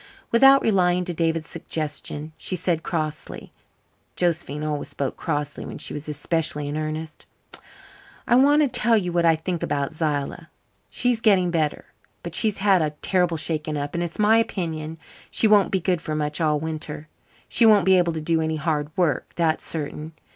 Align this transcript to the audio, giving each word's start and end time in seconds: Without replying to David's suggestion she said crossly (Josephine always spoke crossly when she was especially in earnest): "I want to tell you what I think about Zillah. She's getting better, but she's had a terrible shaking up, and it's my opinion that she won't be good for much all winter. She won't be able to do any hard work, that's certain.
Without 0.31 0.63
replying 0.63 1.05
to 1.05 1.13
David's 1.13 1.47
suggestion 1.47 2.31
she 2.35 2.55
said 2.55 2.81
crossly 2.81 3.51
(Josephine 4.15 4.63
always 4.63 4.87
spoke 4.87 5.15
crossly 5.15 5.63
when 5.63 5.77
she 5.77 5.93
was 5.93 6.09
especially 6.09 6.67
in 6.67 6.75
earnest): 6.75 7.27
"I 8.27 8.33
want 8.33 8.63
to 8.63 8.67
tell 8.67 8.97
you 8.97 9.13
what 9.13 9.25
I 9.25 9.35
think 9.35 9.61
about 9.61 9.93
Zillah. 9.93 10.49
She's 10.89 11.21
getting 11.21 11.51
better, 11.51 11.85
but 12.23 12.33
she's 12.33 12.57
had 12.57 12.81
a 12.81 12.95
terrible 13.03 13.37
shaking 13.37 13.77
up, 13.77 13.93
and 13.93 14.03
it's 14.03 14.17
my 14.17 14.37
opinion 14.39 14.93
that 14.95 15.01
she 15.29 15.47
won't 15.47 15.69
be 15.69 15.79
good 15.79 16.01
for 16.01 16.15
much 16.15 16.41
all 16.41 16.59
winter. 16.59 17.07
She 17.47 17.67
won't 17.67 17.85
be 17.85 17.95
able 17.99 18.13
to 18.13 18.21
do 18.21 18.41
any 18.41 18.55
hard 18.55 18.89
work, 18.97 19.31
that's 19.35 19.67
certain. 19.67 20.13